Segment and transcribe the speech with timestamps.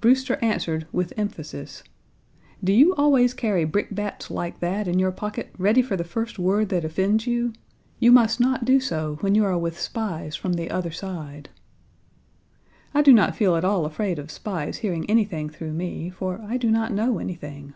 [0.00, 1.82] Brewster answered with emphasis:
[2.62, 6.68] "Do you always carry brickbats like that in your pocket ready for the first word
[6.68, 7.52] that offends you?
[7.98, 11.48] You must not do so, when you are with spies from the other side."
[12.94, 16.56] I do not feel at all afraid of spies hearing anything through me, for I
[16.56, 17.74] do not know anything.